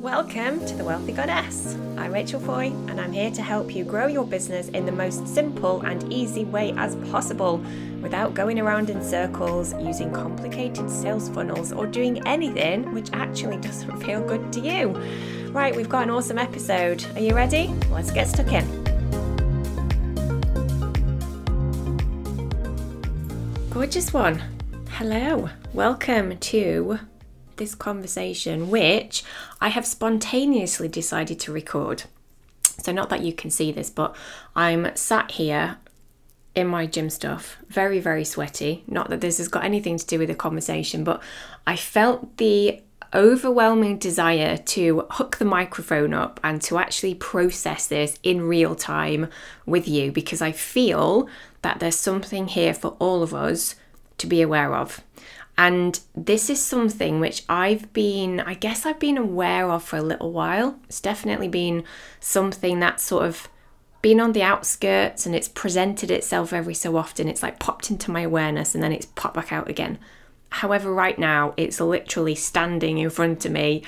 Welcome 0.00 0.64
to 0.66 0.74
The 0.74 0.84
Wealthy 0.84 1.12
Goddess. 1.12 1.74
I'm 1.96 2.12
Rachel 2.12 2.38
Foy, 2.38 2.66
and 2.88 3.00
I'm 3.00 3.12
here 3.12 3.30
to 3.30 3.40
help 3.40 3.74
you 3.74 3.82
grow 3.82 4.06
your 4.06 4.26
business 4.26 4.68
in 4.68 4.84
the 4.84 4.92
most 4.92 5.26
simple 5.26 5.80
and 5.80 6.12
easy 6.12 6.44
way 6.44 6.74
as 6.76 6.96
possible 7.10 7.64
without 8.02 8.34
going 8.34 8.60
around 8.60 8.90
in 8.90 9.02
circles, 9.02 9.72
using 9.80 10.12
complicated 10.12 10.90
sales 10.90 11.30
funnels, 11.30 11.72
or 11.72 11.86
doing 11.86 12.24
anything 12.26 12.92
which 12.92 13.08
actually 13.14 13.56
doesn't 13.62 13.98
feel 14.02 14.20
good 14.20 14.52
to 14.52 14.60
you. 14.60 14.88
Right, 15.50 15.74
we've 15.74 15.88
got 15.88 16.02
an 16.02 16.10
awesome 16.10 16.36
episode. 16.36 17.02
Are 17.16 17.22
you 17.22 17.34
ready? 17.34 17.68
Let's 17.90 18.10
get 18.10 18.28
stuck 18.28 18.52
in. 18.52 18.84
Gorgeous 23.70 24.12
one. 24.12 24.42
Hello. 24.90 25.48
Welcome 25.72 26.36
to 26.36 26.98
this 27.56 27.74
conversation, 27.74 28.70
which 28.70 29.24
I 29.60 29.68
have 29.68 29.86
spontaneously 29.86 30.88
decided 30.88 31.40
to 31.40 31.52
record. 31.52 32.04
So, 32.62 32.92
not 32.92 33.10
that 33.10 33.22
you 33.22 33.32
can 33.32 33.50
see 33.50 33.72
this, 33.72 33.90
but 33.90 34.14
I'm 34.54 34.94
sat 34.96 35.32
here 35.32 35.78
in 36.54 36.66
my 36.66 36.86
gym 36.86 37.10
stuff, 37.10 37.56
very, 37.68 38.00
very 38.00 38.24
sweaty. 38.24 38.82
Not 38.86 39.10
that 39.10 39.20
this 39.20 39.38
has 39.38 39.48
got 39.48 39.64
anything 39.64 39.98
to 39.98 40.06
do 40.06 40.18
with 40.18 40.28
the 40.28 40.34
conversation, 40.34 41.04
but 41.04 41.22
I 41.66 41.76
felt 41.76 42.38
the 42.38 42.80
overwhelming 43.14 43.98
desire 43.98 44.56
to 44.56 45.06
hook 45.10 45.36
the 45.36 45.44
microphone 45.44 46.12
up 46.12 46.40
and 46.42 46.60
to 46.62 46.78
actually 46.78 47.14
process 47.14 47.86
this 47.86 48.18
in 48.22 48.42
real 48.42 48.74
time 48.74 49.28
with 49.64 49.86
you 49.86 50.10
because 50.12 50.42
I 50.42 50.52
feel 50.52 51.28
that 51.62 51.78
there's 51.78 51.96
something 51.96 52.48
here 52.48 52.74
for 52.74 52.96
all 52.98 53.22
of 53.22 53.34
us 53.34 53.74
to 54.18 54.26
be 54.26 54.42
aware 54.42 54.74
of. 54.74 55.00
And 55.58 55.98
this 56.14 56.50
is 56.50 56.62
something 56.62 57.18
which 57.18 57.42
I've 57.48 57.92
been, 57.92 58.40
I 58.40 58.54
guess 58.54 58.84
I've 58.84 58.98
been 58.98 59.16
aware 59.16 59.70
of 59.70 59.82
for 59.82 59.96
a 59.96 60.02
little 60.02 60.30
while. 60.30 60.78
It's 60.84 61.00
definitely 61.00 61.48
been 61.48 61.84
something 62.20 62.78
that's 62.78 63.02
sort 63.02 63.24
of 63.24 63.48
been 64.02 64.20
on 64.20 64.32
the 64.32 64.42
outskirts 64.42 65.24
and 65.24 65.34
it's 65.34 65.48
presented 65.48 66.10
itself 66.10 66.52
every 66.52 66.74
so 66.74 66.96
often. 66.96 67.26
It's 67.26 67.42
like 67.42 67.58
popped 67.58 67.90
into 67.90 68.10
my 68.10 68.20
awareness 68.20 68.74
and 68.74 68.84
then 68.84 68.92
it's 68.92 69.06
popped 69.06 69.34
back 69.34 69.50
out 69.50 69.68
again. 69.68 69.98
However, 70.50 70.92
right 70.92 71.18
now 71.18 71.54
it's 71.56 71.80
literally 71.80 72.34
standing 72.34 72.98
in 72.98 73.08
front 73.08 73.46
of 73.46 73.52
me, 73.52 73.82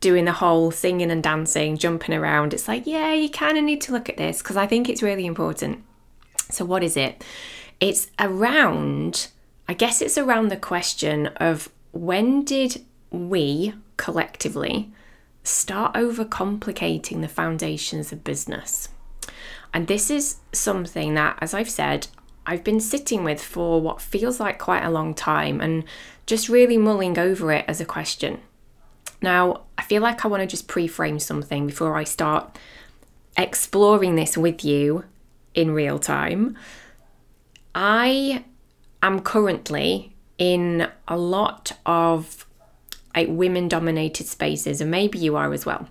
doing 0.00 0.26
the 0.26 0.32
whole 0.32 0.70
singing 0.70 1.10
and 1.10 1.22
dancing, 1.22 1.78
jumping 1.78 2.14
around. 2.14 2.52
It's 2.52 2.68
like, 2.68 2.86
yeah, 2.86 3.14
you 3.14 3.30
kind 3.30 3.56
of 3.56 3.64
need 3.64 3.80
to 3.82 3.92
look 3.92 4.08
at 4.10 4.18
this 4.18 4.42
because 4.42 4.56
I 4.56 4.66
think 4.66 4.88
it's 4.88 5.02
really 5.02 5.26
important. 5.26 5.82
So, 6.50 6.64
what 6.64 6.84
is 6.84 6.96
it? 6.96 7.24
It's 7.80 8.08
around 8.18 9.28
I 9.68 9.74
guess 9.74 10.00
it's 10.00 10.18
around 10.18 10.48
the 10.48 10.56
question 10.56 11.26
of 11.36 11.68
when 11.92 12.44
did 12.44 12.84
we 13.10 13.74
collectively 13.96 14.92
start 15.42 15.94
overcomplicating 15.94 17.20
the 17.20 17.28
foundations 17.28 18.12
of 18.12 18.24
business? 18.24 18.88
And 19.74 19.88
this 19.88 20.10
is 20.10 20.36
something 20.52 21.14
that, 21.14 21.38
as 21.40 21.52
I've 21.52 21.70
said, 21.70 22.08
I've 22.46 22.62
been 22.62 22.80
sitting 22.80 23.24
with 23.24 23.42
for 23.42 23.80
what 23.80 24.00
feels 24.00 24.38
like 24.38 24.58
quite 24.58 24.84
a 24.84 24.90
long 24.90 25.14
time 25.14 25.60
and 25.60 25.84
just 26.26 26.48
really 26.48 26.78
mulling 26.78 27.18
over 27.18 27.52
it 27.52 27.64
as 27.66 27.80
a 27.80 27.84
question. 27.84 28.40
Now, 29.20 29.62
I 29.76 29.82
feel 29.82 30.02
like 30.02 30.24
I 30.24 30.28
want 30.28 30.42
to 30.42 30.46
just 30.46 30.68
pre 30.68 30.86
frame 30.86 31.18
something 31.18 31.66
before 31.66 31.96
I 31.96 32.04
start 32.04 32.56
exploring 33.36 34.14
this 34.14 34.36
with 34.36 34.64
you 34.64 35.04
in 35.54 35.72
real 35.72 35.98
time. 35.98 36.56
I 37.74 38.44
am 39.06 39.20
currently 39.20 40.14
in 40.38 40.88
a 41.08 41.16
lot 41.16 41.72
of 41.86 42.46
like 43.14 43.28
women 43.30 43.68
dominated 43.68 44.26
spaces, 44.26 44.80
and 44.80 44.90
maybe 44.90 45.18
you 45.18 45.36
are 45.36 45.52
as 45.52 45.64
well. 45.64 45.88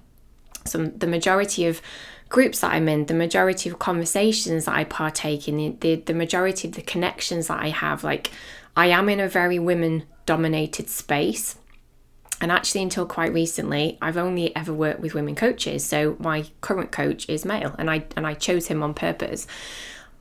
So, 0.66 0.86
the 0.86 1.08
majority 1.08 1.66
of 1.66 1.82
groups 2.30 2.60
that 2.60 2.72
I'm 2.72 2.88
in, 2.88 3.06
the 3.08 3.14
majority 3.14 3.70
of 3.70 3.80
conversations 3.80 4.66
that 4.66 4.76
I 4.76 4.84
partake 4.84 5.48
in, 5.48 5.78
the, 5.80 5.96
the 5.96 6.14
majority 6.14 6.68
of 6.68 6.76
the 6.76 6.82
connections 6.82 7.48
that 7.48 7.60
I 7.60 7.70
have, 7.70 8.04
like 8.04 8.32
I 8.76 8.88
am 8.88 9.10
in 9.10 9.20
a 9.20 9.28
very 9.28 9.58
women 9.58 10.04
dominated 10.26 10.90
space. 10.90 11.56
And 12.42 12.52
actually, 12.52 12.84
until 12.84 13.06
quite 13.06 13.34
recently, 13.34 13.98
I've 14.02 14.18
only 14.18 14.56
ever 14.56 14.74
worked 14.74 15.00
with 15.00 15.14
women 15.14 15.36
coaches. 15.36 15.86
So 15.86 16.18
my 16.20 16.46
current 16.62 16.92
coach 16.92 17.28
is 17.30 17.46
male, 17.46 17.74
and 17.80 17.90
I 17.90 18.06
and 18.16 18.28
I 18.28 18.34
chose 18.34 18.68
him 18.68 18.84
on 18.84 18.94
purpose. 18.94 19.48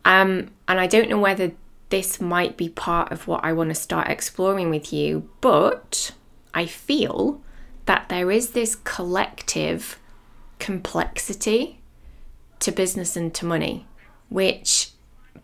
Um, 0.04 0.50
and 0.68 0.78
I 0.78 0.86
don't 0.86 1.08
know 1.08 1.18
whether 1.18 1.52
this 1.94 2.20
might 2.20 2.56
be 2.56 2.68
part 2.68 3.12
of 3.12 3.28
what 3.28 3.44
I 3.44 3.52
want 3.52 3.70
to 3.70 3.74
start 3.76 4.08
exploring 4.08 4.68
with 4.68 4.92
you, 4.92 5.30
but 5.40 6.10
I 6.52 6.66
feel 6.66 7.40
that 7.86 8.08
there 8.08 8.32
is 8.32 8.50
this 8.50 8.74
collective 8.74 10.00
complexity 10.58 11.78
to 12.58 12.72
business 12.72 13.14
and 13.14 13.32
to 13.34 13.46
money, 13.46 13.86
which, 14.28 14.90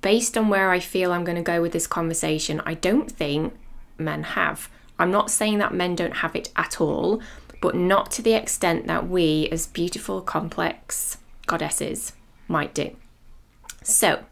based 0.01 0.37
on 0.37 0.49
where 0.49 0.71
I 0.71 0.81
feel 0.81 1.13
I'm 1.13 1.23
going 1.23 1.37
to 1.37 1.53
go 1.53 1.63
with 1.63 1.71
this 1.71 1.87
conversation, 1.87 2.61
I 2.67 2.75
don't 2.75 3.09
think 3.13 3.55
men 3.97 4.25
have. 4.25 4.69
I'm 4.99 5.13
not 5.13 5.31
saying 5.31 5.59
that 5.59 5.73
men 5.73 5.95
don't 5.95 6.17
have 6.17 6.35
it 6.35 6.51
at 6.57 6.81
all, 6.81 7.23
but 7.63 7.77
not 7.77 8.11
to 8.11 8.23
the 8.23 8.35
extent 8.35 8.89
that 8.89 9.09
we, 9.09 9.49
as 9.53 9.69
beautiful, 9.69 10.21
complex 10.21 11.19
goddesses, 11.47 12.15
might 12.49 12.75
do. 12.75 12.97
So, 13.85 14.25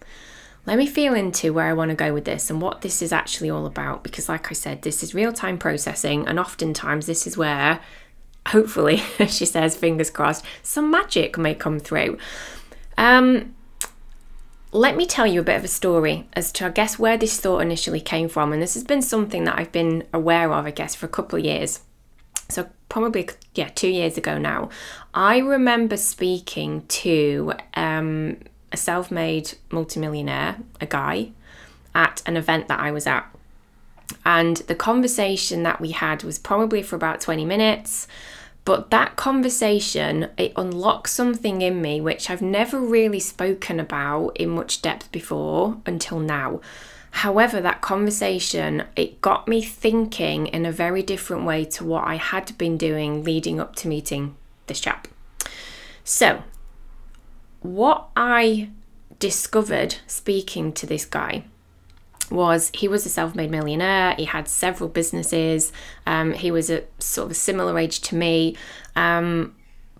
let 0.68 0.76
me 0.76 0.86
feel 0.86 1.14
into 1.14 1.54
where 1.54 1.64
I 1.64 1.72
want 1.72 1.88
to 1.88 1.94
go 1.94 2.12
with 2.12 2.26
this 2.26 2.50
and 2.50 2.60
what 2.60 2.82
this 2.82 3.00
is 3.00 3.10
actually 3.10 3.48
all 3.48 3.64
about. 3.64 4.02
Because, 4.02 4.28
like 4.28 4.50
I 4.50 4.52
said, 4.52 4.82
this 4.82 5.02
is 5.02 5.14
real 5.14 5.32
time 5.32 5.56
processing, 5.56 6.28
and 6.28 6.38
oftentimes 6.38 7.06
this 7.06 7.26
is 7.26 7.38
where, 7.38 7.80
hopefully, 8.48 8.98
she 9.28 9.46
says, 9.46 9.74
fingers 9.74 10.10
crossed, 10.10 10.44
some 10.62 10.90
magic 10.90 11.38
may 11.38 11.54
come 11.54 11.80
through. 11.80 12.18
Um, 12.98 13.54
let 14.70 14.94
me 14.94 15.06
tell 15.06 15.26
you 15.26 15.40
a 15.40 15.42
bit 15.42 15.56
of 15.56 15.64
a 15.64 15.68
story 15.68 16.28
as 16.34 16.52
to, 16.52 16.66
I 16.66 16.68
guess, 16.68 16.98
where 16.98 17.16
this 17.16 17.40
thought 17.40 17.60
initially 17.60 18.02
came 18.02 18.28
from. 18.28 18.52
And 18.52 18.60
this 18.60 18.74
has 18.74 18.84
been 18.84 19.00
something 19.00 19.44
that 19.44 19.58
I've 19.58 19.72
been 19.72 20.06
aware 20.12 20.52
of, 20.52 20.66
I 20.66 20.70
guess, 20.70 20.94
for 20.94 21.06
a 21.06 21.08
couple 21.08 21.38
of 21.38 21.46
years. 21.46 21.80
So, 22.50 22.68
probably, 22.90 23.26
yeah, 23.54 23.68
two 23.68 23.88
years 23.88 24.18
ago 24.18 24.36
now. 24.36 24.68
I 25.14 25.38
remember 25.38 25.96
speaking 25.96 26.86
to 26.88 27.54
um, 27.72 28.36
a 28.72 28.76
self 28.76 29.10
made 29.10 29.52
multimillionaire, 29.70 30.56
a 30.80 30.86
guy, 30.86 31.30
at 31.94 32.22
an 32.26 32.36
event 32.36 32.68
that 32.68 32.80
I 32.80 32.90
was 32.90 33.06
at. 33.06 33.28
And 34.24 34.58
the 34.58 34.74
conversation 34.74 35.62
that 35.64 35.80
we 35.80 35.90
had 35.90 36.22
was 36.22 36.38
probably 36.38 36.82
for 36.82 36.96
about 36.96 37.20
20 37.20 37.44
minutes. 37.44 38.06
But 38.64 38.90
that 38.90 39.16
conversation, 39.16 40.28
it 40.36 40.52
unlocked 40.56 41.08
something 41.08 41.62
in 41.62 41.80
me 41.80 42.00
which 42.00 42.28
I've 42.28 42.42
never 42.42 42.78
really 42.78 43.20
spoken 43.20 43.80
about 43.80 44.30
in 44.36 44.50
much 44.50 44.82
depth 44.82 45.10
before 45.10 45.78
until 45.86 46.18
now. 46.18 46.60
However, 47.10 47.60
that 47.62 47.80
conversation, 47.80 48.84
it 48.94 49.22
got 49.22 49.48
me 49.48 49.62
thinking 49.62 50.46
in 50.46 50.66
a 50.66 50.72
very 50.72 51.02
different 51.02 51.44
way 51.44 51.64
to 51.64 51.84
what 51.84 52.04
I 52.04 52.16
had 52.16 52.56
been 52.58 52.76
doing 52.76 53.24
leading 53.24 53.58
up 53.58 53.74
to 53.76 53.88
meeting 53.88 54.36
this 54.66 54.80
chap. 54.80 55.08
So, 56.04 56.42
what 57.60 58.08
I 58.16 58.70
discovered 59.18 59.96
speaking 60.06 60.72
to 60.72 60.86
this 60.86 61.04
guy 61.04 61.44
was 62.30 62.70
he 62.74 62.88
was 62.88 63.06
a 63.06 63.08
self-made 63.08 63.50
millionaire. 63.50 64.14
He 64.16 64.26
had 64.26 64.48
several 64.48 64.88
businesses. 64.88 65.72
Um, 66.06 66.34
he 66.34 66.50
was 66.50 66.70
a 66.70 66.84
sort 66.98 67.26
of 67.26 67.32
a 67.32 67.34
similar 67.34 67.78
age 67.78 68.00
to 68.02 68.14
me. 68.14 68.56
Um, 68.94 69.54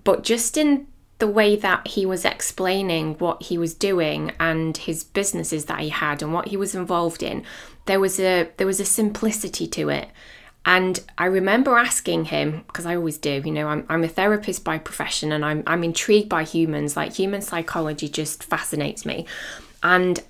but 0.04 0.24
just 0.24 0.56
in 0.56 0.86
the 1.18 1.26
way 1.26 1.56
that 1.56 1.86
he 1.88 2.06
was 2.06 2.24
explaining 2.24 3.14
what 3.14 3.44
he 3.44 3.58
was 3.58 3.74
doing 3.74 4.32
and 4.38 4.76
his 4.76 5.02
businesses 5.02 5.64
that 5.64 5.80
he 5.80 5.88
had 5.88 6.22
and 6.22 6.32
what 6.32 6.48
he 6.48 6.56
was 6.56 6.74
involved 6.74 7.22
in 7.22 7.44
there 7.86 7.98
was 7.98 8.20
a 8.20 8.48
there 8.56 8.66
was 8.66 8.78
a 8.78 8.84
simplicity 8.84 9.66
to 9.66 9.88
it 9.88 10.08
and 10.68 11.00
I 11.16 11.24
remember 11.24 11.78
asking 11.78 12.26
him, 12.26 12.62
because 12.66 12.84
I 12.84 12.94
always 12.94 13.16
do, 13.16 13.40
you 13.42 13.50
know, 13.50 13.68
I'm, 13.68 13.86
I'm 13.88 14.04
a 14.04 14.08
therapist 14.08 14.64
by 14.64 14.76
profession 14.76 15.32
and 15.32 15.42
I'm, 15.42 15.62
I'm 15.66 15.82
intrigued 15.82 16.28
by 16.28 16.44
humans. 16.44 16.94
Like 16.94 17.14
human 17.14 17.40
psychology 17.40 18.06
just 18.06 18.44
fascinates 18.44 19.06
me. 19.06 19.24
And 19.82 20.22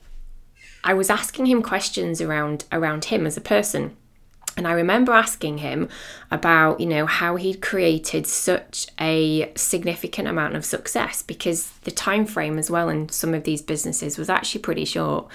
I 0.85 0.95
was 0.95 1.11
asking 1.11 1.47
him 1.47 1.61
questions 1.61 2.21
around 2.21 2.67
around 2.71 3.07
him 3.07 3.27
as 3.27 3.37
a 3.37 3.41
person. 3.41 3.97
And 4.57 4.69
I 4.69 4.75
remember 4.75 5.11
asking 5.11 5.59
him 5.59 5.89
about, 6.31 6.79
you 6.79 6.87
know, 6.87 7.07
how 7.07 7.35
he'd 7.35 7.61
created 7.61 8.25
such 8.25 8.87
a 9.01 9.51
significant 9.57 10.29
amount 10.29 10.55
of 10.55 10.65
success 10.65 11.21
because 11.21 11.71
the 11.81 11.91
time 11.91 12.27
frame 12.27 12.59
as 12.59 12.71
well 12.71 12.89
in 12.89 13.09
some 13.09 13.35
of 13.35 13.43
these 13.43 13.61
businesses 13.61 14.17
was 14.17 14.31
actually 14.31 14.61
pretty 14.61 14.85
short. 14.85 15.27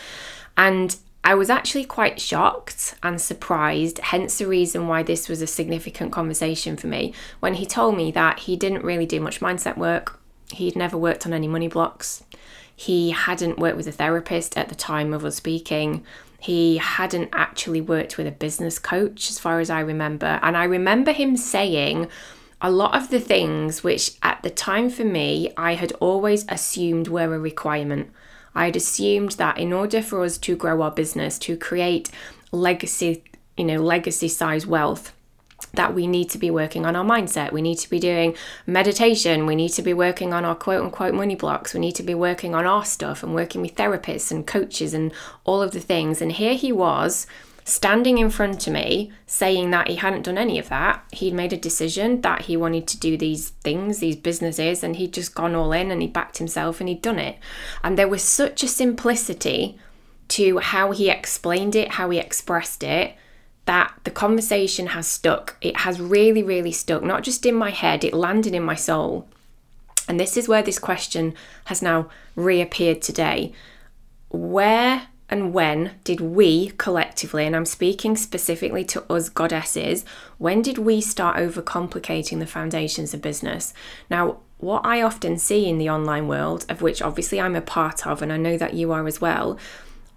And 0.55 0.95
I 1.23 1.35
was 1.35 1.49
actually 1.49 1.85
quite 1.85 2.19
shocked 2.19 2.95
and 3.01 3.19
surprised, 3.19 3.99
hence 3.99 4.37
the 4.37 4.47
reason 4.47 4.87
why 4.87 5.03
this 5.03 5.29
was 5.29 5.41
a 5.41 5.47
significant 5.47 6.11
conversation 6.11 6.75
for 6.75 6.87
me, 6.87 7.13
when 7.39 7.53
he 7.53 7.65
told 7.65 7.95
me 7.95 8.11
that 8.11 8.39
he 8.39 8.57
didn't 8.57 8.83
really 8.83 9.05
do 9.05 9.21
much 9.21 9.39
mindset 9.39 9.77
work, 9.77 10.19
he'd 10.51 10.75
never 10.75 10.97
worked 10.97 11.25
on 11.25 11.31
any 11.31 11.47
money 11.47 11.69
blocks, 11.69 12.23
he 12.75 13.11
hadn't 13.11 13.59
worked 13.59 13.77
with 13.77 13.87
a 13.87 13.91
therapist 13.91 14.57
at 14.57 14.67
the 14.67 14.75
time 14.75 15.13
of 15.13 15.23
us 15.23 15.37
speaking, 15.37 16.03
he 16.39 16.75
hadn't 16.75 17.29
actually 17.31 17.79
worked 17.79 18.17
with 18.17 18.27
a 18.27 18.31
business 18.31 18.77
coach, 18.77 19.29
as 19.29 19.39
far 19.39 19.61
as 19.61 19.69
I 19.69 19.79
remember. 19.79 20.41
And 20.41 20.57
I 20.57 20.65
remember 20.65 21.13
him 21.13 21.37
saying, 21.37 22.09
a 22.61 22.69
lot 22.69 22.95
of 22.95 23.09
the 23.09 23.19
things 23.21 23.81
which 23.81 24.17
at 24.21 24.43
the 24.43 24.49
time 24.49 24.89
for 24.89 25.05
me 25.05 25.53
I 25.55 25.75
had 25.75 25.93
always 26.01 26.45
assumed 26.49 27.07
were 27.07 27.33
a 27.33 27.39
requirement. 27.39 28.11
I 28.55 28.65
had 28.65 28.75
assumed 28.75 29.31
that 29.33 29.57
in 29.57 29.73
order 29.73 30.01
for 30.01 30.23
us 30.23 30.37
to 30.39 30.55
grow 30.55 30.81
our 30.81 30.91
business, 30.91 31.39
to 31.39 31.57
create 31.57 32.09
legacy, 32.51 33.23
you 33.57 33.65
know, 33.65 33.81
legacy 33.81 34.27
size 34.27 34.65
wealth, 34.67 35.13
that 35.73 35.95
we 35.95 36.05
need 36.07 36.29
to 36.29 36.37
be 36.37 36.51
working 36.51 36.85
on 36.85 36.95
our 36.95 37.05
mindset. 37.05 37.51
We 37.51 37.61
need 37.61 37.79
to 37.79 37.89
be 37.89 37.99
doing 37.99 38.35
meditation. 38.67 39.45
We 39.45 39.55
need 39.55 39.69
to 39.69 39.81
be 39.81 39.93
working 39.93 40.33
on 40.33 40.45
our 40.45 40.55
quote 40.55 40.83
unquote 40.83 41.13
money 41.13 41.35
blocks. 41.35 41.73
We 41.73 41.79
need 41.79 41.95
to 41.95 42.03
be 42.03 42.13
working 42.13 42.53
on 42.53 42.65
our 42.65 42.85
stuff 42.85 43.23
and 43.23 43.33
working 43.33 43.61
with 43.61 43.75
therapists 43.75 44.31
and 44.31 44.45
coaches 44.45 44.93
and 44.93 45.11
all 45.45 45.61
of 45.61 45.71
the 45.71 45.79
things. 45.79 46.21
And 46.21 46.33
here 46.33 46.53
he 46.53 46.71
was 46.71 47.25
standing 47.63 48.17
in 48.17 48.29
front 48.29 48.67
of 48.67 48.73
me 48.73 49.11
saying 49.25 49.71
that 49.71 49.87
he 49.87 49.95
hadn't 49.95 50.23
done 50.23 50.37
any 50.37 50.59
of 50.59 50.69
that. 50.69 51.03
He'd 51.11 51.33
made 51.33 51.53
a 51.53 51.57
decision 51.57 52.21
that 52.21 52.43
he 52.43 52.57
wanted 52.57 52.87
to 52.87 52.99
do 52.99 53.17
these 53.17 53.49
things, 53.49 53.99
these 53.99 54.15
businesses, 54.15 54.83
and 54.83 54.95
he'd 54.95 55.13
just 55.13 55.35
gone 55.35 55.55
all 55.55 55.71
in 55.71 55.91
and 55.91 56.01
he 56.01 56.07
backed 56.07 56.37
himself 56.37 56.79
and 56.79 56.89
he'd 56.89 57.01
done 57.01 57.19
it. 57.19 57.37
And 57.83 57.97
there 57.97 58.07
was 58.07 58.23
such 58.23 58.63
a 58.63 58.67
simplicity 58.67 59.77
to 60.29 60.59
how 60.59 60.91
he 60.91 61.09
explained 61.09 61.75
it, 61.75 61.91
how 61.91 62.09
he 62.09 62.19
expressed 62.19 62.83
it, 62.83 63.15
that 63.65 63.93
the 64.03 64.11
conversation 64.11 64.87
has 64.87 65.07
stuck. 65.07 65.57
It 65.61 65.77
has 65.77 66.01
really, 66.01 66.43
really 66.43 66.71
stuck, 66.71 67.03
not 67.03 67.23
just 67.23 67.45
in 67.45 67.55
my 67.55 67.69
head, 67.69 68.03
it 68.03 68.13
landed 68.13 68.53
in 68.53 68.63
my 68.63 68.75
soul. 68.75 69.27
And 70.07 70.19
this 70.19 70.35
is 70.35 70.49
where 70.49 70.63
this 70.63 70.79
question 70.79 71.33
has 71.65 71.81
now 71.81 72.09
reappeared 72.35 73.01
today. 73.01 73.53
Where 74.29 75.07
and 75.33 75.51
when 75.51 75.89
did 76.03 76.21
we 76.21 76.69
collectively, 76.77 77.47
and 77.47 77.55
I'm 77.55 77.65
speaking 77.65 78.15
specifically 78.15 78.85
to 78.85 79.01
us 79.11 79.29
goddesses, 79.29 80.05
when 80.37 80.61
did 80.61 80.77
we 80.77 81.01
start 81.01 81.37
overcomplicating 81.37 82.37
the 82.37 82.45
foundations 82.45 83.15
of 83.15 83.21
business? 83.23 83.73
Now, 84.11 84.41
what 84.59 84.85
I 84.85 85.01
often 85.01 85.39
see 85.39 85.67
in 85.67 85.79
the 85.79 85.89
online 85.89 86.27
world, 86.27 86.67
of 86.69 86.83
which 86.83 87.01
obviously 87.01 87.41
I'm 87.41 87.55
a 87.55 87.61
part 87.61 88.05
of, 88.05 88.21
and 88.21 88.31
I 88.31 88.37
know 88.37 88.57
that 88.57 88.75
you 88.75 88.91
are 88.91 89.07
as 89.07 89.19
well, 89.19 89.57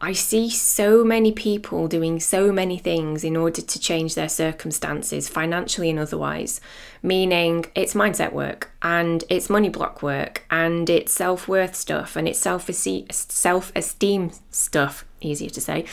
I 0.01 0.13
see 0.13 0.51
so 0.51 1.03
many 1.03 1.33
people 1.33 1.89
doing 1.89 2.21
so 2.21 2.53
many 2.53 2.77
things 2.77 3.25
in 3.25 3.35
order 3.35 3.63
to 3.63 3.81
change 3.81 4.15
their 4.15 4.29
circumstances, 4.29 5.29
financially 5.29 5.89
and 5.89 5.99
otherwise. 5.99 6.61
Meaning 7.03 7.65
it's 7.75 7.95
mindset 7.95 8.33
work 8.33 8.71
and 8.83 9.25
it's 9.31 9.49
money 9.49 9.71
block 9.71 10.03
work 10.03 10.45
and 10.51 10.91
it's 10.91 11.13
self 11.13 11.49
worth 11.49 11.75
stuff 11.75 12.15
and 12.15 12.29
it's 12.29 12.39
self 12.39 12.69
esteem 12.69 14.31
stuff, 14.51 15.05
easier 15.23 15.51
to 15.51 15.61
say. 15.63 15.87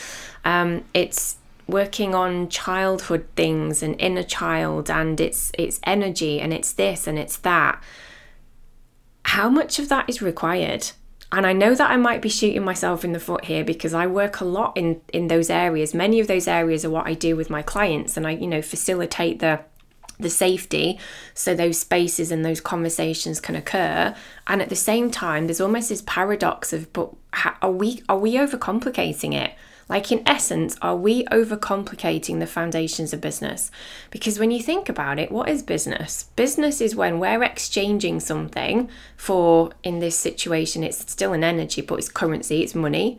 Um, 0.44 0.84
it's 0.92 1.36
working 1.66 2.14
on 2.14 2.50
childhood 2.50 3.26
things 3.36 3.82
and 3.82 3.98
inner 3.98 4.22
child 4.22 4.90
and 4.90 5.18
it's 5.18 5.50
it's 5.58 5.80
energy 5.84 6.40
and 6.40 6.52
it's 6.52 6.72
this 6.72 7.06
and 7.06 7.18
it's 7.18 7.38
that. 7.38 7.82
How 9.24 9.48
much 9.48 9.78
of 9.78 9.88
that 9.88 10.10
is 10.10 10.20
required? 10.20 10.90
And 11.34 11.48
I 11.48 11.52
know 11.52 11.74
that 11.74 11.90
I 11.90 11.96
might 11.96 12.22
be 12.22 12.28
shooting 12.28 12.64
myself 12.64 13.04
in 13.04 13.12
the 13.12 13.18
foot 13.18 13.46
here 13.46 13.64
because 13.64 13.92
I 13.92 14.06
work 14.06 14.40
a 14.40 14.44
lot 14.44 14.76
in 14.76 15.00
in 15.12 15.26
those 15.26 15.50
areas. 15.50 15.92
Many 15.92 16.20
of 16.20 16.28
those 16.28 16.46
areas 16.46 16.84
are 16.84 16.90
what 16.90 17.08
I 17.08 17.14
do 17.14 17.34
with 17.34 17.50
my 17.50 17.60
clients 17.60 18.16
and 18.16 18.24
I, 18.24 18.30
you 18.32 18.46
know, 18.46 18.62
facilitate 18.62 19.40
the 19.40 19.60
the 20.20 20.30
safety 20.30 20.96
so 21.34 21.56
those 21.56 21.76
spaces 21.76 22.30
and 22.30 22.44
those 22.44 22.60
conversations 22.60 23.40
can 23.40 23.56
occur 23.56 24.14
and 24.46 24.62
at 24.62 24.68
the 24.68 24.76
same 24.76 25.10
time 25.10 25.48
there's 25.48 25.60
almost 25.60 25.88
this 25.88 26.04
paradox 26.06 26.72
of 26.72 26.92
but 26.92 27.10
are 27.60 27.72
we 27.72 28.00
are 28.08 28.16
we 28.16 28.34
overcomplicating 28.34 29.34
it 29.34 29.54
like, 29.88 30.10
in 30.10 30.26
essence, 30.26 30.76
are 30.80 30.96
we 30.96 31.24
overcomplicating 31.26 32.38
the 32.40 32.46
foundations 32.46 33.12
of 33.12 33.20
business? 33.20 33.70
Because 34.10 34.38
when 34.38 34.50
you 34.50 34.62
think 34.62 34.88
about 34.88 35.18
it, 35.18 35.30
what 35.30 35.48
is 35.48 35.62
business? 35.62 36.24
Business 36.36 36.80
is 36.80 36.96
when 36.96 37.18
we're 37.18 37.42
exchanging 37.42 38.20
something 38.20 38.88
for, 39.16 39.72
in 39.82 39.98
this 39.98 40.18
situation, 40.18 40.82
it's 40.82 41.10
still 41.12 41.32
an 41.32 41.44
energy, 41.44 41.82
but 41.82 41.98
it's 41.98 42.08
currency, 42.08 42.62
it's 42.62 42.74
money, 42.74 43.18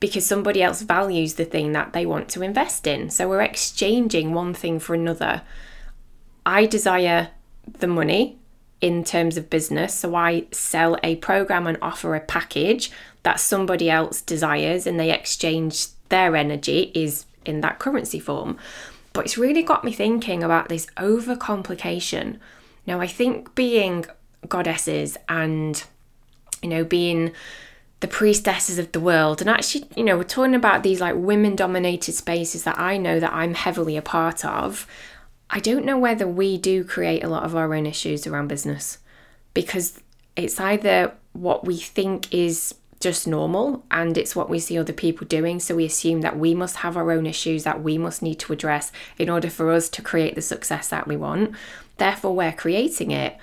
because 0.00 0.24
somebody 0.24 0.62
else 0.62 0.82
values 0.82 1.34
the 1.34 1.44
thing 1.44 1.72
that 1.72 1.92
they 1.92 2.06
want 2.06 2.28
to 2.28 2.42
invest 2.42 2.86
in. 2.86 3.10
So 3.10 3.28
we're 3.28 3.42
exchanging 3.42 4.32
one 4.32 4.54
thing 4.54 4.78
for 4.78 4.94
another. 4.94 5.42
I 6.46 6.66
desire 6.66 7.30
the 7.80 7.88
money 7.88 8.38
in 8.80 9.02
terms 9.02 9.36
of 9.36 9.50
business. 9.50 9.92
So 9.94 10.14
I 10.14 10.46
sell 10.52 10.96
a 11.02 11.16
program 11.16 11.66
and 11.66 11.76
offer 11.82 12.14
a 12.14 12.20
package 12.20 12.92
that 13.28 13.38
somebody 13.38 13.90
else 13.90 14.22
desires 14.22 14.86
and 14.86 14.98
they 14.98 15.12
exchange 15.12 15.88
their 16.08 16.34
energy 16.34 16.90
is 16.94 17.26
in 17.44 17.60
that 17.60 17.78
currency 17.78 18.18
form. 18.18 18.56
But 19.12 19.26
it's 19.26 19.36
really 19.36 19.62
got 19.62 19.84
me 19.84 19.92
thinking 19.92 20.42
about 20.42 20.70
this 20.70 20.86
overcomplication. 20.96 22.38
Now, 22.86 23.02
I 23.02 23.06
think 23.06 23.54
being 23.54 24.06
goddesses 24.48 25.18
and, 25.28 25.84
you 26.62 26.70
know, 26.70 26.84
being 26.84 27.32
the 28.00 28.08
priestesses 28.08 28.78
of 28.78 28.92
the 28.92 29.00
world, 29.00 29.42
and 29.42 29.50
actually, 29.50 29.84
you 29.94 30.04
know, 30.04 30.16
we're 30.16 30.24
talking 30.24 30.54
about 30.54 30.82
these 30.82 31.02
like 31.02 31.16
women 31.16 31.54
dominated 31.54 32.14
spaces 32.14 32.62
that 32.62 32.78
I 32.78 32.96
know 32.96 33.20
that 33.20 33.34
I'm 33.34 33.52
heavily 33.52 33.98
a 33.98 34.02
part 34.02 34.42
of. 34.42 34.86
I 35.50 35.60
don't 35.60 35.84
know 35.84 35.98
whether 35.98 36.26
we 36.26 36.56
do 36.56 36.82
create 36.82 37.22
a 37.22 37.28
lot 37.28 37.42
of 37.42 37.54
our 37.54 37.74
own 37.74 37.84
issues 37.84 38.26
around 38.26 38.48
business 38.48 38.96
because 39.52 40.00
it's 40.34 40.58
either 40.58 41.12
what 41.34 41.66
we 41.66 41.76
think 41.76 42.32
is 42.32 42.74
just 43.00 43.28
normal 43.28 43.84
and 43.90 44.18
it's 44.18 44.34
what 44.34 44.50
we 44.50 44.58
see 44.58 44.78
other 44.78 44.92
people 44.92 45.26
doing. 45.26 45.60
So 45.60 45.76
we 45.76 45.84
assume 45.84 46.20
that 46.22 46.38
we 46.38 46.54
must 46.54 46.76
have 46.76 46.96
our 46.96 47.12
own 47.12 47.26
issues 47.26 47.64
that 47.64 47.82
we 47.82 47.96
must 47.98 48.22
need 48.22 48.38
to 48.40 48.52
address 48.52 48.90
in 49.18 49.30
order 49.30 49.50
for 49.50 49.70
us 49.70 49.88
to 49.90 50.02
create 50.02 50.34
the 50.34 50.42
success 50.42 50.88
that 50.88 51.06
we 51.06 51.16
want. 51.16 51.54
Therefore, 51.96 52.34
we're 52.34 52.52
creating 52.52 53.10
it. 53.10 53.36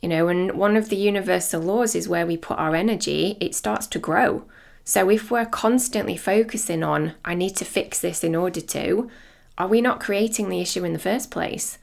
You 0.00 0.08
know, 0.08 0.28
and 0.28 0.52
one 0.52 0.76
of 0.76 0.88
the 0.88 0.96
universal 0.96 1.60
laws 1.60 1.94
is 1.94 2.08
where 2.08 2.26
we 2.26 2.36
put 2.36 2.58
our 2.58 2.74
energy, 2.74 3.36
it 3.40 3.54
starts 3.54 3.86
to 3.88 3.98
grow. 3.98 4.44
So 4.84 5.10
if 5.10 5.30
we're 5.30 5.46
constantly 5.46 6.16
focusing 6.16 6.82
on, 6.82 7.14
I 7.24 7.34
need 7.34 7.54
to 7.56 7.64
fix 7.64 8.00
this 8.00 8.24
in 8.24 8.34
order 8.34 8.60
to, 8.62 9.10
are 9.58 9.68
we 9.68 9.82
not 9.82 10.00
creating 10.00 10.48
the 10.48 10.60
issue 10.60 10.84
in 10.84 10.94
the 10.94 10.98
first 10.98 11.30
place? 11.30 11.78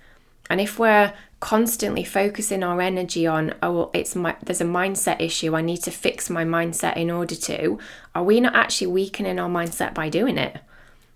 And 0.49 0.61
if 0.61 0.79
we're 0.79 1.13
constantly 1.39 2.03
focusing 2.03 2.63
our 2.63 2.81
energy 2.81 3.27
on 3.27 3.53
oh 3.61 3.91
it's 3.93 4.15
my 4.15 4.35
there's 4.41 4.59
a 4.59 4.65
mindset 4.65 5.21
issue 5.21 5.55
i 5.55 5.61
need 5.61 5.77
to 5.77 5.91
fix 5.91 6.31
my 6.31 6.43
mindset 6.43 6.97
in 6.97 7.11
order 7.11 7.35
to 7.35 7.77
are 8.15 8.23
we 8.23 8.41
not 8.41 8.55
actually 8.55 8.87
weakening 8.87 9.37
our 9.37 9.47
mindset 9.47 9.93
by 9.93 10.09
doing 10.09 10.35
it 10.35 10.59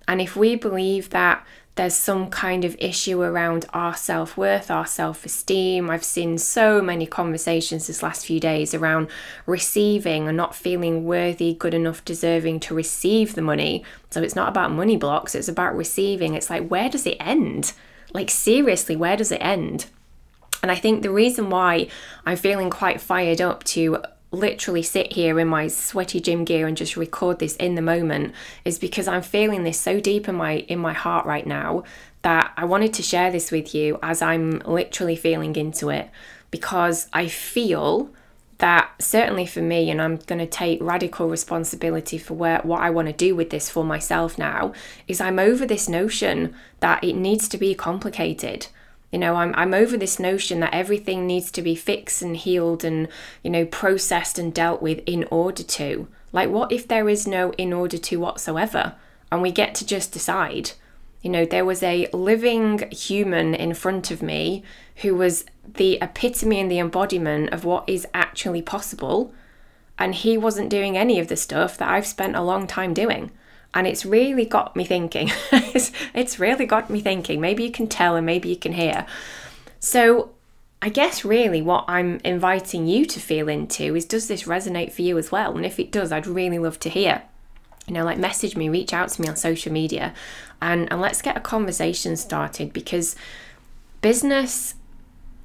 and 0.08 0.22
if 0.22 0.36
we 0.36 0.56
believe 0.56 1.10
that 1.10 1.44
there's 1.76 1.96
some 1.96 2.30
kind 2.30 2.66
of 2.66 2.76
issue 2.80 3.22
around 3.22 3.66
our 3.74 3.96
self 3.96 4.36
worth, 4.36 4.70
our 4.70 4.86
self 4.86 5.26
esteem. 5.26 5.90
I've 5.90 6.04
seen 6.04 6.38
so 6.38 6.82
many 6.82 7.06
conversations 7.06 7.88
this 7.88 8.04
last 8.04 8.26
few 8.26 8.40
days 8.40 8.74
around 8.74 9.10
receiving 9.46 10.28
and 10.28 10.36
not 10.36 10.54
feeling 10.54 11.06
worthy, 11.06 11.54
good 11.54 11.74
enough, 11.74 12.04
deserving 12.04 12.60
to 12.62 12.76
receive 12.76 13.36
the 13.36 13.42
money. 13.42 13.86
So 14.10 14.22
it's 14.22 14.36
not 14.36 14.50
about 14.50 14.72
money 14.72 14.98
blocks, 14.98 15.34
it's 15.34 15.48
about 15.48 15.76
receiving. 15.76 16.34
It's 16.34 16.50
like, 16.50 16.68
where 16.68 16.90
does 16.90 17.06
it 17.06 17.18
end? 17.22 17.74
Like, 18.14 18.30
seriously, 18.30 18.96
where 18.96 19.18
does 19.18 19.32
it 19.32 19.42
end? 19.42 19.88
And 20.62 20.72
I 20.72 20.76
think 20.76 21.02
the 21.02 21.12
reason 21.12 21.50
why 21.50 21.88
I'm 22.26 22.38
feeling 22.38 22.70
quite 22.70 23.02
fired 23.02 23.42
up 23.42 23.64
to 23.66 24.04
literally 24.32 24.84
sit 24.84 25.14
here 25.14 25.40
in 25.40 25.48
my 25.48 25.68
sweaty 25.68 26.22
gym 26.22 26.46
gear 26.46 26.66
and 26.66 26.78
just 26.78 26.96
record 26.96 27.40
this 27.40 27.56
in 27.58 27.76
the 27.76 27.82
moment 27.82 28.34
is 28.64 28.80
because 28.80 29.08
I'm 29.08 29.22
feeling 29.22 29.64
this 29.64 29.80
so 29.80 30.00
deep 30.00 30.30
in 30.30 30.36
my 30.36 30.60
in 30.70 30.80
my 30.80 30.94
heart 30.94 31.26
right 31.26 31.46
now 31.46 31.84
that 32.22 32.54
I 32.56 32.64
wanted 32.66 32.94
to 32.94 33.04
share 33.04 33.32
this 33.32 33.52
with 33.52 33.76
you 33.76 34.00
as 34.02 34.22
I'm 34.22 34.60
literally 34.60 35.18
feeling 35.18 35.56
into 35.56 35.90
it 35.90 36.10
because 36.50 37.10
I 37.12 37.28
feel 37.28 38.10
that 38.62 38.92
certainly 39.00 39.46
for 39.46 39.62
me 39.62 39.90
and 39.90 40.02
I'm 40.02 40.18
going 40.18 40.40
to 40.40 40.48
take 40.48 40.82
radical 40.82 41.28
responsibility 41.28 42.18
for 42.18 42.34
where 42.34 42.60
what 42.60 42.82
I 42.82 42.90
want 42.90 43.08
to 43.08 43.14
do 43.14 43.36
with 43.36 43.50
this 43.50 43.70
for 43.70 43.84
myself 43.84 44.38
now 44.38 44.74
is 45.08 45.20
I'm 45.20 45.40
over 45.40 45.66
this 45.66 45.90
notion 45.90 46.56
that 46.80 47.04
it 47.04 47.14
needs 47.14 47.48
to 47.50 47.58
be 47.58 47.76
complicated 47.76 48.68
you 49.12 49.20
know, 49.20 49.36
I'm, 49.36 49.54
I'm 49.56 49.74
over 49.74 49.98
this 49.98 50.20
notion 50.20 50.62
that 50.62 50.74
everything 50.74 51.28
needs 51.28 51.52
to 51.52 51.62
be 51.62 51.76
fixed 51.76 52.22
and 52.22 52.38
healed 52.38 52.86
and, 52.86 53.10
you 53.44 53.50
know, 53.50 53.66
processed 53.66 54.40
and 54.40 54.54
dealt 54.54 54.82
with 54.82 55.02
in 55.06 55.26
order 55.30 55.64
to. 55.64 56.08
Like, 56.32 56.50
what 56.50 56.72
if 56.72 56.88
there 56.88 57.10
is 57.10 57.28
no 57.28 57.52
in 57.54 57.74
order 57.74 57.98
to 57.98 58.20
whatsoever 58.22 58.96
and 59.30 59.42
we 59.42 59.52
get 59.52 59.76
to 59.76 59.86
just 59.86 60.14
decide? 60.14 60.72
You 61.22 61.30
know, 61.30 61.46
there 61.46 61.66
was 61.66 61.84
a 61.84 62.08
living 62.14 62.90
human 62.92 63.54
in 63.54 63.74
front 63.74 64.12
of 64.12 64.22
me 64.22 64.64
who 64.98 65.16
was 65.16 65.46
the 65.76 66.00
epitome 66.02 66.60
and 66.60 66.72
the 66.72 66.80
embodiment 66.80 67.52
of 67.52 67.64
what 67.64 67.88
is 67.88 68.08
actually 68.14 68.62
possible. 68.62 69.34
And 70.00 70.16
he 70.16 70.38
wasn't 70.38 70.70
doing 70.70 70.98
any 70.98 71.20
of 71.20 71.28
the 71.28 71.36
stuff 71.36 71.78
that 71.78 71.90
I've 71.90 72.08
spent 72.08 72.36
a 72.36 72.42
long 72.42 72.66
time 72.66 72.94
doing 72.94 73.32
and 73.74 73.88
it's 73.88 74.06
really 74.06 74.46
got 74.46 74.76
me 74.76 74.84
thinking. 74.84 75.32
it's, 75.52 75.92
it's 76.14 76.40
really 76.40 76.66
got 76.66 76.90
me 76.90 77.00
thinking. 77.00 77.40
Maybe 77.40 77.64
you 77.64 77.72
can 77.72 77.88
tell 77.88 78.16
and 78.16 78.26
maybe 78.26 78.50
you 78.50 78.56
can 78.56 78.74
hear. 78.74 79.06
So, 79.80 80.32
I 80.82 80.90
guess 80.90 81.24
really 81.24 81.62
what 81.62 81.86
I'm 81.88 82.20
inviting 82.24 82.88
you 82.88 83.06
to 83.06 83.20
feel 83.20 83.48
into 83.48 83.96
is 83.96 84.04
does 84.06 84.28
this 84.28 84.44
resonate 84.44 84.92
for 84.92 85.04
you 85.04 85.18
as 85.18 85.32
well? 85.32 85.56
And 85.56 85.66
if 85.66 85.80
it 85.80 85.92
does, 85.92 86.12
I'd 86.12 86.26
really 86.26 86.58
love 86.58 86.80
to 86.80 86.90
hear. 86.90 87.22
You 87.88 87.94
know, 87.94 88.06
like 88.06 88.18
message 88.18 88.56
me, 88.56 88.70
reach 88.70 88.94
out 88.94 89.10
to 89.10 89.22
me 89.22 89.28
on 89.28 89.36
social 89.36 89.72
media, 89.72 90.14
and, 90.62 90.92
and 90.92 91.02
let's 91.02 91.22
get 91.22 91.36
a 91.36 91.42
conversation 91.42 92.16
started 92.16 92.74
because 92.74 93.16
business 94.02 94.76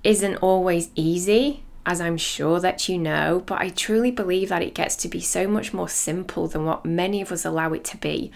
isn't 0.04 0.36
always 0.36 0.90
easy, 0.94 1.64
as 1.84 2.00
I'm 2.00 2.16
sure 2.16 2.60
that 2.60 2.88
you 2.88 2.98
know, 2.98 3.42
but 3.46 3.60
I 3.60 3.70
truly 3.70 4.10
believe 4.10 4.48
that 4.50 4.62
it 4.62 4.74
gets 4.74 4.96
to 4.96 5.08
be 5.08 5.20
so 5.20 5.46
much 5.46 5.72
more 5.72 5.88
simple 5.88 6.48
than 6.48 6.64
what 6.64 6.84
many 6.84 7.20
of 7.22 7.32
us 7.32 7.44
allow 7.44 7.72
it 7.72 7.84
to 7.84 7.96
be. 7.96 8.30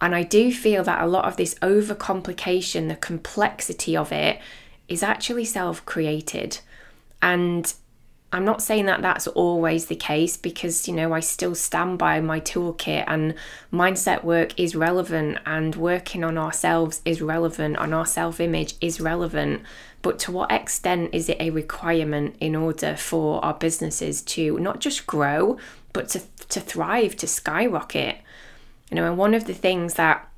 And 0.00 0.14
I 0.14 0.22
do 0.22 0.52
feel 0.52 0.82
that 0.84 1.02
a 1.02 1.06
lot 1.06 1.26
of 1.26 1.36
this 1.36 1.54
overcomplication, 1.56 2.88
the 2.88 2.96
complexity 2.96 3.96
of 3.96 4.12
it, 4.12 4.40
is 4.88 5.02
actually 5.02 5.44
self 5.44 5.84
created. 5.84 6.60
And 7.20 7.72
I'm 8.32 8.44
not 8.44 8.62
saying 8.62 8.86
that 8.86 9.02
that's 9.02 9.26
always 9.26 9.86
the 9.86 9.96
case 9.96 10.36
because, 10.36 10.86
you 10.86 10.94
know, 10.94 11.12
I 11.12 11.20
still 11.20 11.56
stand 11.56 11.98
by 11.98 12.20
my 12.20 12.38
toolkit 12.38 13.04
and 13.08 13.34
mindset 13.72 14.22
work 14.22 14.58
is 14.58 14.76
relevant 14.76 15.38
and 15.46 15.74
working 15.74 16.22
on 16.22 16.38
ourselves 16.38 17.02
is 17.04 17.20
relevant, 17.20 17.76
on 17.78 17.92
our 17.92 18.06
self 18.06 18.38
image 18.38 18.74
is 18.80 19.00
relevant. 19.00 19.62
But 20.02 20.20
to 20.20 20.32
what 20.32 20.52
extent 20.52 21.10
is 21.12 21.28
it 21.28 21.38
a 21.40 21.50
requirement 21.50 22.36
in 22.38 22.54
order 22.54 22.94
for 22.94 23.44
our 23.44 23.54
businesses 23.54 24.22
to 24.22 24.58
not 24.60 24.78
just 24.78 25.08
grow, 25.08 25.58
but 25.92 26.08
to, 26.10 26.22
to 26.50 26.60
thrive, 26.60 27.16
to 27.16 27.26
skyrocket? 27.26 28.18
You 28.90 28.96
know, 28.96 29.06
and 29.06 29.18
one 29.18 29.34
of 29.34 29.46
the 29.46 29.54
things 29.54 29.94
that 29.94 30.28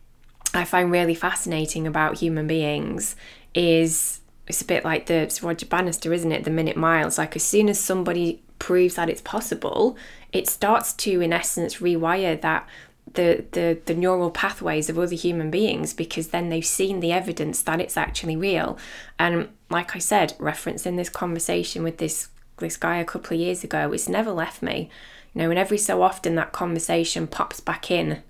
I 0.55 0.65
find 0.65 0.91
really 0.91 1.15
fascinating 1.15 1.87
about 1.87 2.19
human 2.19 2.47
beings 2.47 3.17
is 3.55 4.21
it's 4.47 4.63
a 4.63 4.67
bit 4.67 4.85
like 4.85 5.07
the 5.07 5.39
Roger 5.43 5.67
Bannister, 5.67 6.13
isn't 6.13 6.33
it? 6.33 6.45
The 6.45 6.51
minute 6.51 6.77
miles. 6.77 7.19
Like 7.19 7.37
as 7.37 7.43
soon 7.43 7.69
as 7.69 7.79
somebody 7.79 8.43
proves 8.59 8.95
that 8.97 9.09
it's 9.09 9.21
possible, 9.21 9.97
it 10.33 10.49
starts 10.49 10.93
to, 10.95 11.21
in 11.21 11.33
essence, 11.33 11.77
rewire 11.77 12.41
that 12.41 12.69
the, 13.15 13.45
the 13.53 13.79
the 13.85 13.95
neural 13.95 14.31
pathways 14.31 14.89
of 14.89 14.99
other 14.99 15.15
human 15.15 15.51
beings 15.51 15.93
because 15.93 16.29
then 16.29 16.49
they've 16.49 16.65
seen 16.65 17.01
the 17.01 17.13
evidence 17.13 17.63
that 17.63 17.81
it's 17.81 17.97
actually 17.97 18.37
real. 18.37 18.79
And 19.19 19.49
like 19.71 19.95
I 19.95 19.99
said, 19.99 20.35
referencing 20.39 20.97
this 20.97 21.11
conversation 21.11 21.83
with 21.83 21.99
this 21.99 22.29
this 22.59 22.77
guy 22.77 22.97
a 22.97 23.05
couple 23.05 23.35
of 23.35 23.41
years 23.41 23.65
ago, 23.65 23.93
it's 23.93 24.09
never 24.09 24.31
left 24.31 24.63
me. 24.63 24.89
You 25.35 25.43
know, 25.43 25.51
and 25.51 25.59
every 25.59 25.79
so 25.79 26.03
often 26.03 26.35
that 26.37 26.53
conversation 26.53 27.27
pops 27.27 27.61
back 27.61 27.91
in 27.91 28.23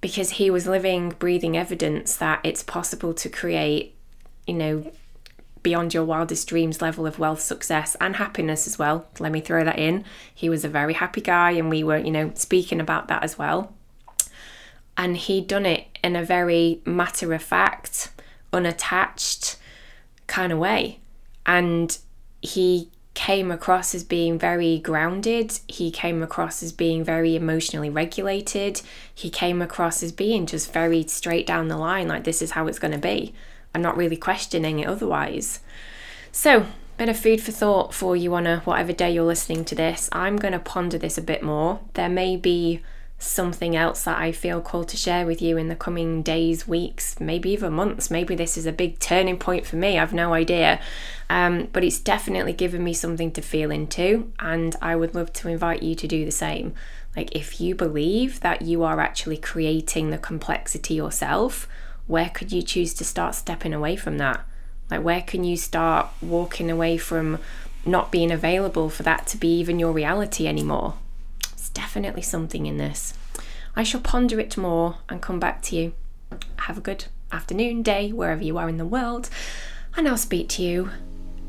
because 0.00 0.30
he 0.32 0.50
was 0.50 0.66
living, 0.66 1.10
breathing 1.10 1.56
evidence 1.56 2.16
that 2.16 2.40
it's 2.42 2.62
possible 2.62 3.12
to 3.14 3.28
create, 3.28 3.94
you 4.46 4.54
know, 4.54 4.90
beyond 5.62 5.94
your 5.94 6.04
wildest 6.04 6.48
dreams 6.48 6.80
level 6.80 7.06
of 7.06 7.18
wealth, 7.18 7.40
success, 7.40 7.96
and 8.00 8.16
happiness 8.16 8.66
as 8.66 8.78
well. 8.78 9.06
Let 9.18 9.32
me 9.32 9.40
throw 9.40 9.64
that 9.64 9.78
in. 9.78 10.04
He 10.34 10.48
was 10.48 10.64
a 10.64 10.68
very 10.68 10.94
happy 10.94 11.20
guy, 11.20 11.52
and 11.52 11.70
we 11.70 11.84
were, 11.84 11.98
you 11.98 12.10
know, 12.10 12.32
speaking 12.34 12.80
about 12.80 13.08
that 13.08 13.22
as 13.22 13.38
well. 13.38 13.74
And 14.96 15.16
he'd 15.16 15.46
done 15.46 15.66
it 15.66 15.86
in 16.02 16.16
a 16.16 16.24
very 16.24 16.80
matter 16.84 17.32
of 17.32 17.42
fact, 17.42 18.10
unattached 18.52 19.56
kind 20.26 20.52
of 20.52 20.58
way. 20.58 21.00
And 21.46 21.96
he 22.42 22.90
came 23.14 23.50
across 23.50 23.94
as 23.94 24.04
being 24.04 24.38
very 24.38 24.78
grounded. 24.78 25.58
He 25.68 25.90
came 25.90 26.22
across 26.22 26.62
as 26.62 26.72
being 26.72 27.04
very 27.04 27.36
emotionally 27.36 27.90
regulated. 27.90 28.80
He 29.14 29.30
came 29.30 29.60
across 29.60 30.02
as 30.02 30.12
being 30.12 30.46
just 30.46 30.72
very 30.72 31.06
straight 31.06 31.46
down 31.46 31.68
the 31.68 31.76
line, 31.76 32.08
like 32.08 32.24
this 32.24 32.40
is 32.40 32.52
how 32.52 32.66
it's 32.66 32.78
going 32.78 32.92
to 32.92 32.98
be 32.98 33.34
and 33.74 33.82
not 33.82 33.96
really 33.96 34.16
questioning 34.16 34.80
it 34.80 34.86
otherwise. 34.86 35.60
So, 36.32 36.66
bit 36.96 37.08
of 37.08 37.18
food 37.18 37.40
for 37.40 37.52
thought 37.52 37.94
for 37.94 38.14
you 38.14 38.34
on 38.34 38.46
a 38.46 38.58
whatever 38.60 38.92
day 38.92 39.10
you're 39.10 39.24
listening 39.24 39.64
to 39.64 39.74
this. 39.74 40.08
I'm 40.12 40.36
going 40.36 40.52
to 40.52 40.58
ponder 40.58 40.98
this 40.98 41.16
a 41.16 41.22
bit 41.22 41.42
more. 41.42 41.80
There 41.94 42.10
may 42.10 42.36
be 42.36 42.82
something 43.18 43.76
else 43.76 44.04
that 44.04 44.18
I 44.18 44.32
feel 44.32 44.60
called 44.60 44.88
to 44.88 44.96
share 44.96 45.26
with 45.26 45.42
you 45.42 45.56
in 45.56 45.68
the 45.68 45.76
coming 45.76 46.22
days, 46.22 46.66
weeks, 46.66 47.20
maybe 47.20 47.50
even 47.50 47.74
months. 47.74 48.10
Maybe 48.10 48.34
this 48.34 48.56
is 48.56 48.66
a 48.66 48.72
big 48.72 48.98
turning 48.98 49.38
point 49.38 49.66
for 49.66 49.76
me. 49.76 49.98
I've 49.98 50.14
no 50.14 50.32
idea. 50.32 50.80
Um, 51.28 51.68
but 51.72 51.84
it's 51.84 51.98
definitely 51.98 52.54
given 52.54 52.82
me 52.82 52.94
something 52.94 53.30
to 53.32 53.42
feel 53.42 53.70
into, 53.70 54.32
and 54.40 54.74
I 54.82 54.96
would 54.96 55.14
love 55.14 55.32
to 55.34 55.48
invite 55.48 55.82
you 55.82 55.94
to 55.94 56.08
do 56.08 56.24
the 56.24 56.30
same. 56.30 56.74
Like, 57.16 57.34
if 57.36 57.60
you 57.60 57.74
believe 57.74 58.40
that 58.40 58.62
you 58.62 58.82
are 58.82 59.00
actually 59.00 59.36
creating 59.36 60.10
the 60.10 60.18
complexity 60.18 60.94
yourself, 60.94 61.68
where 62.10 62.28
could 62.28 62.50
you 62.50 62.60
choose 62.60 62.92
to 62.94 63.04
start 63.04 63.36
stepping 63.36 63.72
away 63.72 63.94
from 63.94 64.18
that? 64.18 64.44
Like, 64.90 65.04
where 65.04 65.22
can 65.22 65.44
you 65.44 65.56
start 65.56 66.08
walking 66.20 66.68
away 66.68 66.96
from 66.96 67.38
not 67.86 68.10
being 68.10 68.32
available 68.32 68.90
for 68.90 69.04
that 69.04 69.28
to 69.28 69.36
be 69.36 69.60
even 69.60 69.78
your 69.78 69.92
reality 69.92 70.48
anymore? 70.48 70.94
It's 71.52 71.70
definitely 71.70 72.22
something 72.22 72.66
in 72.66 72.78
this. 72.78 73.14
I 73.76 73.84
shall 73.84 74.00
ponder 74.00 74.40
it 74.40 74.56
more 74.56 74.96
and 75.08 75.22
come 75.22 75.38
back 75.38 75.62
to 75.62 75.76
you. 75.76 75.92
Have 76.56 76.76
a 76.76 76.82
good 76.82 77.04
afternoon, 77.30 77.82
day, 77.82 78.10
wherever 78.10 78.42
you 78.42 78.58
are 78.58 78.68
in 78.68 78.76
the 78.76 78.84
world, 78.84 79.30
and 79.96 80.08
I'll 80.08 80.16
speak 80.16 80.48
to 80.50 80.62
you 80.62 80.90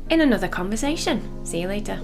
in 0.08 0.20
another 0.20 0.48
conversation. 0.48 1.44
See 1.44 1.62
you 1.62 1.68
later. 1.68 2.00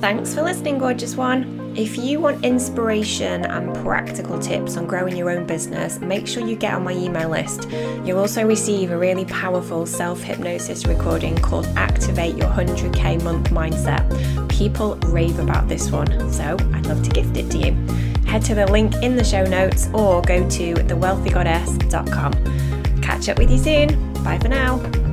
Thanks 0.00 0.34
for 0.34 0.42
listening, 0.42 0.78
gorgeous 0.78 1.16
one. 1.16 1.74
If 1.74 1.98
you 1.98 2.20
want 2.20 2.44
inspiration 2.44 3.44
and 3.44 3.74
practical 3.76 4.38
tips 4.38 4.76
on 4.76 4.86
growing 4.86 5.16
your 5.16 5.30
own 5.30 5.46
business, 5.46 5.98
make 6.00 6.26
sure 6.26 6.46
you 6.46 6.54
get 6.54 6.74
on 6.74 6.84
my 6.84 6.92
email 6.92 7.30
list. 7.30 7.68
You'll 8.04 8.18
also 8.18 8.46
receive 8.46 8.90
a 8.90 8.98
really 8.98 9.24
powerful 9.24 9.86
self 9.86 10.22
hypnosis 10.22 10.86
recording 10.86 11.36
called 11.36 11.66
Activate 11.76 12.36
Your 12.36 12.48
100k 12.48 13.22
Month 13.22 13.50
Mindset. 13.50 14.48
People 14.48 14.96
rave 15.06 15.38
about 15.38 15.68
this 15.68 15.90
one, 15.90 16.32
so 16.32 16.56
I'd 16.72 16.86
love 16.86 17.02
to 17.02 17.10
gift 17.10 17.36
it 17.36 17.50
to 17.50 17.58
you. 17.58 17.72
Head 18.26 18.42
to 18.42 18.54
the 18.54 18.66
link 18.66 18.94
in 19.02 19.16
the 19.16 19.24
show 19.24 19.44
notes 19.44 19.88
or 19.92 20.22
go 20.22 20.48
to 20.48 20.74
thewealthygoddess.com. 20.74 23.02
Catch 23.02 23.28
up 23.28 23.38
with 23.38 23.50
you 23.50 23.58
soon. 23.58 24.12
Bye 24.22 24.38
for 24.38 24.48
now. 24.48 25.05